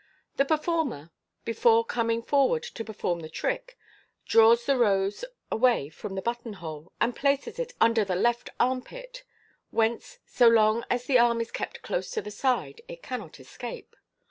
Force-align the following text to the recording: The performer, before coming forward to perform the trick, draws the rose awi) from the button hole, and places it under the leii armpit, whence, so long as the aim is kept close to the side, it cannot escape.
The 0.37 0.45
performer, 0.45 1.11
before 1.45 1.85
coming 1.85 2.23
forward 2.23 2.63
to 2.63 2.83
perform 2.83 3.19
the 3.19 3.29
trick, 3.29 3.77
draws 4.25 4.65
the 4.65 4.75
rose 4.75 5.23
awi) 5.51 5.91
from 5.93 6.15
the 6.15 6.23
button 6.23 6.53
hole, 6.53 6.91
and 6.99 7.15
places 7.15 7.59
it 7.59 7.75
under 7.79 8.03
the 8.03 8.15
leii 8.15 8.49
armpit, 8.59 9.21
whence, 9.69 10.17
so 10.25 10.47
long 10.47 10.83
as 10.89 11.05
the 11.05 11.17
aim 11.17 11.39
is 11.39 11.51
kept 11.51 11.83
close 11.83 12.09
to 12.17 12.21
the 12.23 12.31
side, 12.31 12.81
it 12.87 13.03
cannot 13.03 13.39
escape. 13.39 13.95